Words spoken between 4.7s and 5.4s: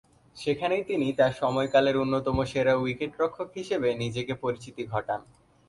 ঘটান।